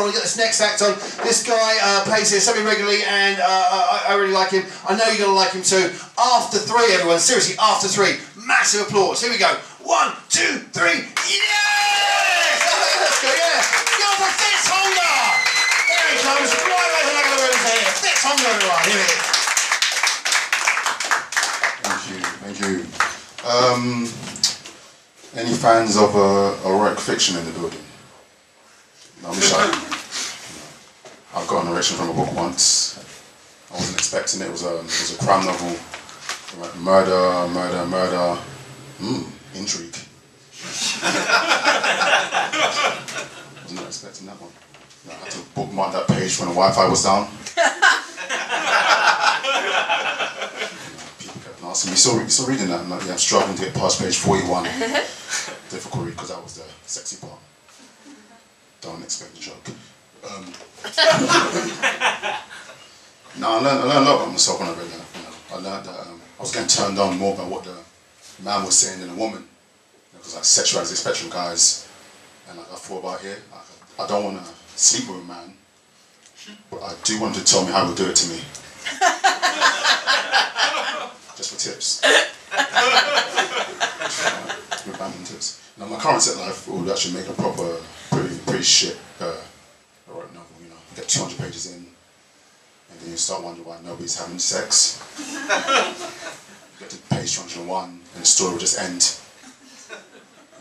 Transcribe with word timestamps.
on, 0.00 0.06
we 0.08 0.12
got 0.12 0.22
this 0.22 0.36
next 0.36 0.60
act 0.60 0.82
on. 0.82 0.96
This 1.22 1.44
guy 1.44 1.76
uh, 1.82 2.04
plays 2.04 2.30
here 2.30 2.40
semi-regularly, 2.40 3.04
and 3.04 3.38
uh, 3.40 3.44
I, 3.46 4.06
I 4.08 4.14
really 4.16 4.32
like 4.32 4.50
him. 4.50 4.64
I 4.88 4.96
know 4.96 5.04
you're 5.12 5.26
gonna 5.26 5.36
like 5.36 5.52
him 5.52 5.62
too. 5.62 5.92
After 6.16 6.58
three, 6.58 6.94
everyone, 6.96 7.20
seriously, 7.20 7.56
after 7.60 7.88
three, 7.88 8.16
massive 8.46 8.88
applause. 8.88 9.20
Here 9.20 9.30
we 9.30 9.38
go. 9.38 9.52
One, 9.84 10.16
two, 10.28 10.64
three. 10.72 11.04
Yes! 11.28 12.56
Let's 13.00 13.20
go. 13.20 13.28
Yeah. 13.28 13.60
Go 14.00 14.08
for 14.16 14.30
Fitz 14.40 14.64
Honger. 14.68 15.16
There 15.88 16.06
he 16.08 16.16
comes. 16.24 16.48
Right 16.48 16.90
over 16.96 17.04
the 17.04 17.14
back 17.14 17.28
of 17.28 17.32
the 17.36 17.44
room 17.44 17.60
here. 17.60 17.92
Fitz 18.00 18.22
Honger, 18.24 18.48
everyone. 18.48 18.84
Here 18.88 19.00
it 19.04 19.12
is. 19.12 19.40
Thank 21.84 22.02
you, 22.08 22.20
thank 22.40 22.56
you. 22.64 22.74
Um, 23.44 24.08
any 25.36 25.54
fans 25.54 25.96
of 25.96 26.14
uh, 26.16 26.68
erotic 26.68 26.98
fiction 27.00 27.38
in 27.38 27.44
the 27.44 27.52
building? 27.52 27.80
No, 29.22 29.30
I'm 29.30 29.40
shy. 29.40 29.89
I 31.80 31.82
erection 31.82 31.96
from 31.96 32.10
a 32.10 32.12
book 32.12 32.36
once. 32.36 32.98
I 33.70 33.74
wasn't 33.74 33.96
expecting 33.96 34.42
it. 34.42 34.48
It 34.48 34.50
was 34.50 34.64
a, 34.64 34.80
it 34.80 34.84
was 34.84 35.16
a 35.16 35.24
crime 35.24 35.46
novel. 35.46 35.74
Like 36.60 36.76
murder, 36.76 37.48
murder, 37.54 37.86
murder. 37.86 38.38
Hmm, 39.00 39.24
intrigue. 39.56 39.96
was 43.64 43.72
not 43.72 43.86
expecting 43.86 44.26
that 44.26 44.36
one. 44.36 44.52
I 45.08 45.14
had 45.24 45.30
to 45.30 45.38
bookmark 45.54 45.92
that 45.94 46.06
page 46.06 46.38
when 46.38 46.50
the 46.50 46.54
Wi-Fi 46.54 46.86
was 46.86 47.02
down. 47.02 47.28
People 51.16 51.40
kept 51.40 51.64
asking 51.64 51.92
me, 51.92 51.96
still, 51.96 52.20
you 52.20 52.28
still 52.28 52.46
reading 52.46 52.68
that? 52.68 52.80
I'm 52.80 52.90
like, 52.90 53.06
yeah, 53.06 53.12
I'm 53.12 53.18
struggling 53.18 53.56
to 53.56 53.64
get 53.64 53.72
past 53.72 54.02
page 54.02 54.18
41. 54.18 54.64
Difficult 55.72 56.04
read 56.04 56.12
because 56.12 56.28
that 56.28 56.42
was 56.42 56.56
the 56.56 56.64
sexy 56.84 57.16
part. 57.26 57.40
Don't 58.82 59.02
expect 59.02 59.32
the 59.32 59.40
joke. 59.40 59.64
Um, 60.24 60.44
no, 63.40 63.48
I 63.48 63.60
learned, 63.60 63.80
I 63.80 63.84
learned 63.84 64.06
a 64.06 64.10
lot 64.10 64.16
about 64.16 64.30
myself 64.30 64.60
when 64.60 64.68
I 64.68 64.72
read 64.72 64.90
that. 64.90 65.06
You 65.16 65.22
know, 65.22 65.34
I 65.52 65.54
learned 65.56 65.84
that 65.86 66.00
um, 66.06 66.20
I 66.38 66.42
was 66.42 66.52
getting 66.52 66.68
turned 66.68 66.98
on 66.98 67.18
more 67.18 67.34
by 67.36 67.44
what 67.44 67.64
the 67.64 67.76
man 68.42 68.64
was 68.64 68.78
saying 68.78 69.00
than 69.00 69.10
the 69.10 69.16
woman. 69.16 69.46
Because 70.12 70.36
I 70.36 70.40
sexualize 70.40 70.90
the 70.90 70.96
spectrum 70.96 71.30
guys. 71.30 71.86
And 72.48 72.58
like, 72.58 72.72
I 72.72 72.76
thought 72.76 73.00
about 73.00 73.24
it. 73.24 73.40
I, 73.52 73.60
I 74.02 74.06
don't 74.06 74.24
want 74.24 74.44
to 74.44 74.50
sleep 74.76 75.08
with 75.08 75.20
a 75.20 75.24
man. 75.24 75.54
But 76.70 76.82
I 76.82 76.94
do 77.04 77.20
want 77.20 77.34
to 77.36 77.44
tell 77.44 77.64
me 77.64 77.72
how 77.72 77.84
he'll 77.84 77.94
do 77.94 78.08
it 78.08 78.16
to 78.16 78.28
me. 78.28 78.36
Just 81.36 81.50
for 81.52 81.58
tips. 81.58 82.02
With 84.86 85.28
tips. 85.28 85.60
Now 85.78 85.86
my 85.86 85.98
current 85.98 86.22
set 86.22 86.36
life 86.38 86.66
would 86.68 86.88
actually 86.90 87.14
make 87.14 87.28
a 87.28 87.32
proper, 87.32 87.76
pretty, 88.10 88.36
pretty 88.46 88.62
shit 88.62 88.98
uh, 89.20 89.36
erotic 90.08 90.32
novel. 90.34 90.48
You 90.62 90.70
know, 90.70 90.76
get 90.96 91.08
200 91.08 91.38
pages 91.38 91.66
in, 91.72 91.78
and 91.78 91.86
then 92.99 92.99
you 93.10 93.16
start 93.16 93.42
wondering 93.42 93.66
why 93.66 93.78
nobody's 93.82 94.18
having 94.18 94.38
sex. 94.38 95.02
You 95.18 95.26
get 96.78 96.90
to 96.90 96.98
page 97.10 97.36
201, 97.36 97.90
and 97.90 98.22
the 98.22 98.26
story 98.26 98.52
will 98.52 98.60
just 98.60 98.78
end. 98.78 99.18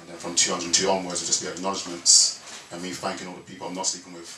And 0.00 0.08
then 0.08 0.16
from 0.16 0.34
202 0.34 0.88
onwards, 0.88 1.22
it'll 1.22 1.26
just 1.26 1.42
be 1.42 1.48
acknowledgements 1.48 2.38
and 2.72 2.82
me 2.82 2.90
thanking 2.90 3.28
all 3.28 3.34
the 3.34 3.40
people 3.40 3.66
I'm 3.68 3.74
not 3.74 3.86
sleeping 3.86 4.14
with. 4.14 4.30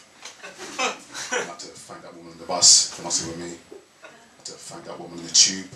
I 0.78 1.44
had 1.44 1.58
to 1.60 1.68
thank 1.68 2.02
that 2.02 2.14
woman 2.16 2.32
on 2.32 2.38
the 2.38 2.44
bus 2.44 2.94
for 2.94 3.02
not 3.02 3.12
sleeping 3.12 3.40
with 3.40 3.52
me. 3.52 3.58
I 4.02 4.08
had 4.38 4.46
to 4.46 4.52
thank 4.52 4.84
that 4.84 4.98
woman 4.98 5.18
in 5.18 5.26
the 5.26 5.32
tube 5.32 5.70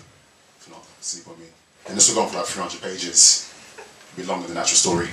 for 0.59 0.71
not 0.71 0.85
sleeping 0.99 1.31
with 1.33 1.41
me. 1.41 1.47
And 1.87 1.95
this 1.95 2.09
will 2.09 2.15
go 2.15 2.23
on 2.23 2.29
for 2.29 2.37
like 2.37 2.47
300 2.47 2.81
pages. 2.81 3.53
It'll 4.13 4.23
be 4.23 4.27
longer 4.27 4.47
than 4.47 4.55
the 4.55 4.61
actual 4.61 4.77
story. 4.77 5.09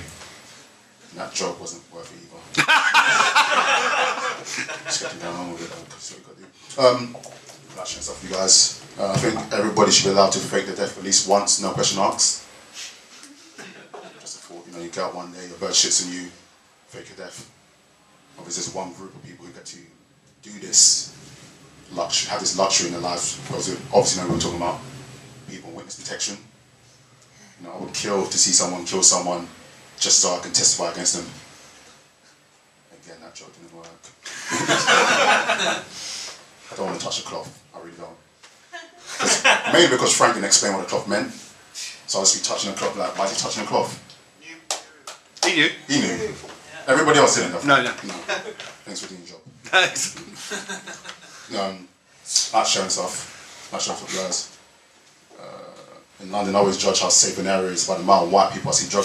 And 1.11 1.19
that 1.19 1.33
joke 1.33 1.59
wasn't 1.59 1.83
worth 1.93 2.11
it 2.11 2.19
either. 2.25 2.41
Just 4.85 5.03
with 6.27 6.41
it. 6.41 6.52
Um, 6.77 7.15
stuff 7.85 8.23
you 8.23 8.33
guys. 8.33 8.83
Uh, 8.97 9.11
I 9.11 9.17
think 9.17 9.53
everybody 9.53 9.91
should 9.91 10.05
be 10.05 10.11
allowed 10.11 10.31
to 10.31 10.39
fake 10.39 10.65
their 10.65 10.75
death 10.75 10.97
at 10.97 11.03
least 11.03 11.27
once, 11.27 11.61
no 11.61 11.71
question 11.71 11.99
asked. 11.99 12.47
Just 14.19 14.37
a 14.37 14.41
thought, 14.41 14.65
you 14.65 14.73
know, 14.73 14.79
you 14.83 14.89
get 14.89 15.13
one 15.13 15.31
day, 15.33 15.47
your 15.47 15.57
bird 15.57 15.71
shits 15.71 16.03
on 16.05 16.11
you, 16.11 16.29
fake 16.87 17.09
your 17.09 17.17
death. 17.17 17.51
Obviously, 18.39 18.63
there's 18.63 18.73
one 18.73 18.91
group 18.93 19.13
of 19.13 19.23
people 19.23 19.45
who 19.45 19.53
get 19.53 19.65
to 19.65 19.77
do 20.41 20.51
this, 20.59 21.15
luxury, 21.93 22.31
have 22.31 22.39
this 22.39 22.57
luxury 22.57 22.87
in 22.87 22.93
their 22.93 23.01
lives. 23.01 23.39
Obviously, 23.49 23.77
obviously 23.93 24.23
know 24.23 24.29
what 24.29 24.35
we're 24.35 24.41
talking 24.41 24.57
about. 24.57 24.79
People 25.47 25.71
witness 25.71 26.01
protection. 26.01 26.37
You 27.59 27.67
know, 27.67 27.73
I 27.73 27.77
would 27.81 27.93
kill 27.93 28.25
to 28.25 28.37
see 28.37 28.51
someone 28.51 28.85
kill 28.85 29.03
someone 29.03 29.47
just 29.99 30.19
so 30.21 30.33
I 30.35 30.39
can 30.39 30.51
testify 30.51 30.91
against 30.91 31.17
them. 31.17 31.25
Again, 33.03 33.21
that 33.21 33.35
joke 33.35 33.53
didn't 33.53 33.75
work. 33.77 33.89
I 36.73 36.75
don't 36.75 36.87
want 36.87 36.99
to 36.99 37.05
touch 37.05 37.19
a 37.19 37.23
cloth. 37.23 37.63
I 37.75 37.77
really 37.77 37.91
don't. 37.97 39.73
mainly 39.73 39.95
because 39.95 40.15
Frank 40.17 40.33
didn't 40.33 40.45
explain 40.47 40.73
what 40.73 40.83
a 40.83 40.89
cloth 40.89 41.07
meant. 41.07 41.31
So 42.07 42.17
I 42.17 42.21
was 42.21 42.41
touching 42.41 42.71
a 42.71 42.73
cloth 42.73 42.97
like, 42.97 43.15
why 43.17 43.25
is 43.25 43.31
he 43.33 43.37
touching 43.37 43.63
a 43.63 43.67
cloth? 43.67 43.99
He 45.45 45.53
knew. 45.53 45.69
He 45.87 46.01
knew. 46.01 46.33
Everybody 46.87 47.19
else 47.19 47.35
didn't. 47.35 47.51
though. 47.51 47.61
No, 47.67 47.83
no. 47.83 47.91
Thanks 47.91 49.01
for 49.01 49.09
doing 49.09 49.21
your 49.21 49.29
job. 49.29 49.41
Thanks. 49.65 50.15
Um, 51.53 51.87
like 52.53 52.65
sharing 52.65 52.89
stuff. 52.89 53.69
Like 53.71 53.81
sharing 53.81 53.99
stuff, 53.99 54.15
guys. 54.15 54.57
Uh, 55.39 56.23
in 56.23 56.31
London, 56.31 56.55
I 56.55 56.59
always 56.59 56.77
judge 56.77 57.01
how 57.01 57.09
safe 57.09 57.37
an 57.37 57.45
area 57.45 57.69
is 57.69 57.85
by 57.87 57.95
the 57.95 58.01
amount 58.01 58.25
of 58.25 58.31
white 58.31 58.51
people 58.53 58.69
I 58.69 58.71
see. 58.71 58.97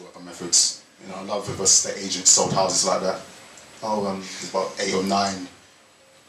Work 0.00 0.22
methods. 0.24 0.84
You 1.02 1.08
know, 1.08 1.16
I 1.16 1.22
love 1.22 1.48
if 1.48 1.58
a 1.58 1.66
state 1.66 1.96
agent 1.96 2.28
sold 2.28 2.52
houses 2.52 2.86
like 2.86 3.00
that. 3.00 3.20
Oh, 3.82 4.06
um, 4.06 4.20
there's 4.20 4.50
about 4.50 4.72
eight 4.78 4.94
or 4.94 5.02
nine 5.02 5.48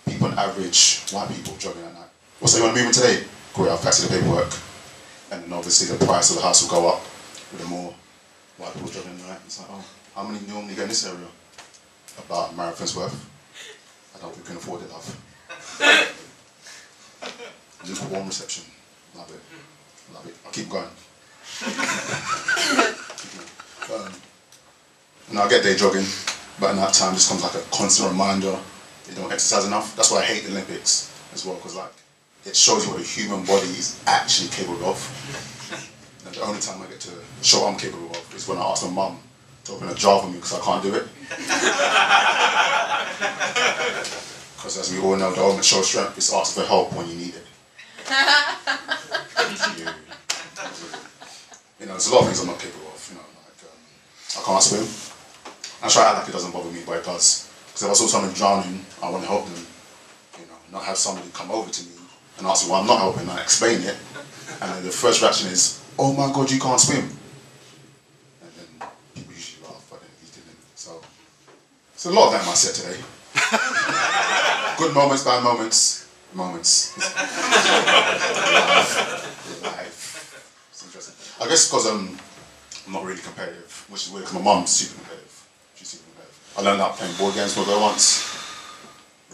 people 0.07 0.27
on 0.27 0.39
average, 0.39 1.03
white 1.11 1.29
people 1.29 1.55
jogging 1.57 1.83
at 1.83 1.93
night. 1.93 2.09
What's 2.39 2.53
that, 2.53 2.59
you 2.59 2.65
want 2.65 2.77
to 2.77 2.83
move 2.83 2.93
today? 2.93 3.23
Great, 3.53 3.69
I'll 3.69 3.77
pass 3.77 4.01
you 4.01 4.09
the 4.09 4.15
paperwork. 4.19 4.51
And 5.31 5.43
then 5.43 5.53
obviously 5.53 5.95
the 5.95 6.03
price 6.03 6.31
of 6.31 6.37
the 6.37 6.41
house 6.41 6.63
will 6.63 6.71
go 6.81 6.89
up 6.89 7.01
with 7.51 7.61
the 7.61 7.67
more 7.67 7.93
white 8.57 8.73
people 8.73 8.89
jogging 8.89 9.11
at 9.11 9.27
night. 9.27 9.39
It's 9.45 9.59
like, 9.59 9.69
oh, 9.71 9.85
how 10.15 10.23
many 10.23 10.39
normally 10.47 10.73
get 10.73 10.83
in 10.83 10.89
this 10.89 11.05
area? 11.05 11.27
About 12.17 12.55
marathon's 12.57 12.95
worth. 12.95 13.29
I 14.15 14.19
don't 14.19 14.33
think 14.33 14.45
we 14.45 14.47
can 14.47 14.57
afford 14.57 14.81
it, 14.81 14.89
love. 14.89 15.05
Just 17.85 18.09
warm 18.09 18.25
reception. 18.25 18.63
Love 19.15 19.29
it. 19.29 19.41
Love 20.13 20.27
it. 20.27 20.35
I'll 20.45 20.51
keep 20.51 20.69
going. 20.69 20.85
um, 23.93 24.13
and 25.29 25.39
I 25.39 25.49
get 25.49 25.63
day 25.63 25.75
jogging, 25.75 26.05
but 26.59 26.71
in 26.71 26.77
that 26.77 26.93
time 26.93 27.13
just 27.13 27.29
comes 27.29 27.43
like 27.43 27.55
a 27.55 27.61
constant 27.71 28.11
reminder 28.11 28.57
they 29.07 29.15
don't 29.15 29.31
exercise 29.31 29.65
enough. 29.65 29.95
That's 29.95 30.11
why 30.11 30.19
I 30.19 30.25
hate 30.25 30.43
the 30.43 30.51
Olympics 30.51 31.11
as 31.33 31.45
well, 31.45 31.55
because 31.55 31.75
like 31.75 31.91
it 32.45 32.55
shows 32.55 32.85
you 32.85 32.91
what 32.91 33.01
a 33.01 33.05
human 33.05 33.43
body 33.45 33.67
is 33.67 34.01
actually 34.07 34.49
capable 34.49 34.85
of. 34.85 34.99
And 36.25 36.35
the 36.35 36.41
only 36.41 36.61
time 36.61 36.81
I 36.81 36.85
get 36.87 36.99
to 37.01 37.11
show 37.41 37.61
what 37.61 37.73
I'm 37.73 37.79
capable 37.79 38.11
of 38.11 38.35
is 38.35 38.47
when 38.47 38.57
I 38.57 38.61
ask 38.61 38.85
my 38.85 38.91
mum 38.91 39.19
to 39.65 39.73
open 39.73 39.89
a 39.89 39.95
jar 39.95 40.21
for 40.21 40.27
me 40.27 40.35
because 40.35 40.53
I 40.59 40.63
can't 40.63 40.83
do 40.83 40.95
it. 40.95 41.07
Because 44.63 44.79
as 44.79 44.87
we 44.93 44.99
all 45.03 45.17
know, 45.17 45.33
the 45.33 45.41
ultimate 45.41 45.65
show 45.65 45.79
of 45.79 45.85
strength 45.85 46.17
is 46.17 46.31
ask 46.31 46.55
for 46.55 46.63
help 46.63 46.93
when 46.93 47.05
you 47.09 47.15
need 47.15 47.35
it. 47.35 47.45
you, 49.77 49.85
you 51.81 51.85
know, 51.85 51.91
there's 51.91 52.07
a 52.07 52.13
lot 52.13 52.21
of 52.21 52.27
things 52.27 52.39
I'm 52.39 52.47
not 52.47 52.59
capable 52.59 52.87
of. 52.87 53.09
You 53.11 53.17
know, 53.17 53.25
like 53.43 53.59
um, 53.67 53.75
I 54.39 54.41
can't 54.45 54.63
swim. 54.63 54.87
I 55.83 55.89
try 55.89 56.03
to 56.03 56.09
act 56.09 56.19
like 56.19 56.29
it 56.29 56.31
doesn't 56.31 56.53
bother 56.53 56.71
me, 56.71 56.79
but 56.85 56.99
it 56.99 57.03
does. 57.03 57.51
Because 57.67 57.83
if 57.83 57.89
I 57.89 57.93
saw 57.93 58.07
someone 58.07 58.33
drowning, 58.33 58.85
I 59.03 59.09
want 59.09 59.23
to 59.23 59.29
help 59.29 59.45
them. 59.45 59.67
You 60.39 60.45
know, 60.45 60.55
not 60.71 60.83
have 60.83 60.95
somebody 60.95 61.27
come 61.33 61.51
over 61.51 61.69
to 61.69 61.83
me 61.83 61.91
and 62.37 62.47
ask 62.47 62.65
me 62.65 62.71
why 62.71 62.79
I'm 62.79 62.87
not 62.87 62.99
helping. 62.99 63.27
I 63.27 63.41
explain 63.41 63.81
it, 63.81 63.97
and 64.61 64.71
then 64.71 64.83
the 64.85 64.91
first 64.91 65.21
reaction 65.21 65.49
is, 65.49 65.81
"Oh 65.99 66.13
my 66.13 66.31
God, 66.31 66.49
you 66.49 66.59
can't 66.59 66.79
swim." 66.79 67.03
And 67.03 68.51
then 68.55 68.87
people 69.13 69.33
usually 69.33 69.67
laugh, 69.67 69.83
but 69.89 69.99
then 69.99 70.09
he 70.23 70.31
didn't. 70.31 70.55
So, 70.75 71.01
it's 71.93 72.05
a 72.05 72.11
lot 72.11 72.27
of 72.27 72.31
that 72.31 72.41
in 72.43 72.47
my 72.47 72.53
set 72.53 72.75
today. 72.79 73.03
Good 74.79 74.93
moments, 74.95 75.25
bad 75.25 75.43
moments, 75.43 76.07
moments. 76.33 76.97
Life. 79.63 79.99
It's 80.71 80.85
interesting. 80.85 81.15
I 81.43 81.49
guess 81.49 81.67
because 81.67 81.87
um, 81.87 82.17
I'm 82.87 82.93
not 82.93 83.03
really 83.03 83.19
competitive, 83.21 83.85
which 83.89 84.07
is 84.07 84.11
weird 84.11 84.23
because 84.23 84.39
my 84.39 84.45
mum's 84.45 84.69
super 84.71 84.95
competitive. 84.95 85.22
She's 86.53 86.57
super 86.57 86.57
competitive. 86.57 86.57
I 86.57 86.61
learned 86.61 86.79
that 86.81 86.95
playing 86.95 87.15
board 87.17 87.33
games 87.35 87.55
with 87.57 87.67
her 87.67 87.79
once. 87.79 88.23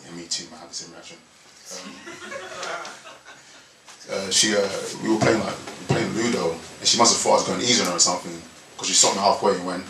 Yeah, 0.06 0.12
me 0.16 0.26
too, 0.28 0.46
man. 0.50 0.56
I 0.56 0.58
had 0.62 0.70
the 0.70 0.74
same 0.74 0.92
reaction. 0.94 1.18
Um, 1.72 1.94
uh, 4.12 4.30
she, 4.32 4.56
uh, 4.56 4.68
we 5.04 5.10
were 5.14 5.20
playing 5.20 5.40
like 5.40 5.56
playing 5.88 6.14
Ludo, 6.16 6.52
and 6.54 6.88
she 6.88 6.98
must 6.98 7.14
have 7.14 7.22
thought 7.22 7.32
I 7.32 7.36
was 7.36 7.44
going 7.48 7.62
easy 7.62 7.82
on 7.82 7.88
her 7.90 7.96
or 7.96 8.00
something, 8.00 8.42
because 8.74 8.88
she 8.88 8.94
stopped 8.94 9.16
me 9.18 9.22
halfway 9.22 9.54
and 9.56 9.66
went, 9.66 9.84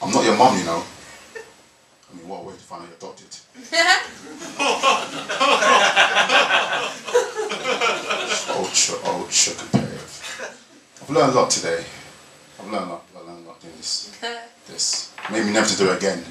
"I'm 0.00 0.10
not 0.10 0.24
your 0.24 0.36
mum, 0.36 0.56
you 0.58 0.64
know." 0.64 0.82
I 0.82 2.14
mean, 2.16 2.26
what 2.28 2.40
a 2.40 2.42
way 2.44 2.54
to 2.54 2.60
find 2.60 2.82
out 2.82 2.88
you're 2.88 2.98
adopted. 2.98 3.36
ultra, 8.56 8.94
ultra 9.06 9.52
competitive. 9.54 10.12
I've 11.02 11.10
learned 11.10 11.32
a 11.32 11.34
lot 11.36 11.50
today. 11.50 11.84
I've 12.60 12.70
learned 12.70 12.90
a 12.90 12.92
lot. 12.92 13.04
I've 13.62 13.68
learned 13.68 13.74
a 13.74 13.76
lot 13.76 13.76
doing 13.76 13.76
this. 13.76 14.18
This. 14.68 15.12
Made 15.30 15.44
me 15.44 15.52
never 15.52 15.66
to 15.66 15.76
do 15.76 15.90
it 15.90 15.96
again. 15.98 16.22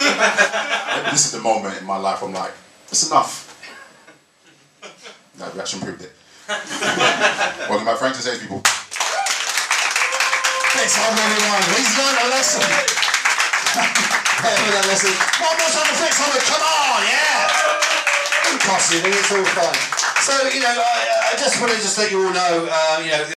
This 1.10 1.24
is 1.26 1.32
the 1.32 1.40
moment 1.40 1.80
in 1.80 1.86
my 1.86 1.96
life 1.96 2.22
I'm 2.22 2.32
like, 2.32 2.52
it's 2.90 3.08
enough. 3.10 3.48
That 5.38 5.54
reaction 5.54 5.80
proved 5.80 6.02
it. 6.02 6.12
Welcome 6.48 7.86
back, 7.86 7.96
Frank 7.96 8.14
to 8.16 8.22
say 8.22 8.38
people. 8.38 8.60
Thanks, 10.76 10.94
I'm 11.00 11.16
everyone. 11.16 11.64
He's 11.74 11.96
learned 11.96 12.18
a 12.18 12.28
lesson. 12.28 12.60
Learned 14.44 14.78
a 14.78 14.84
lesson. 14.86 15.12
One 15.42 15.56
more 15.58 15.72
time 15.72 15.94
Flex 15.96 16.14
Homer, 16.20 16.44
come 16.44 16.62
on, 16.62 17.02
yeah! 17.08 17.48
Didn't 18.44 18.62
cost 18.62 18.92
you 18.92 19.00
anything, 19.00 19.18
it's 19.18 19.32
all 19.32 19.44
fine. 19.56 19.80
So, 20.22 20.34
you 20.52 20.60
know, 20.60 20.76
I, 20.76 21.32
I 21.32 21.36
just 21.40 21.58
want 21.60 21.72
to 21.72 21.78
just 21.78 21.96
let 21.98 22.10
you 22.12 22.22
all 22.22 22.32
know, 22.32 22.68
uh, 22.70 23.00
you 23.02 23.10
know, 23.10 23.24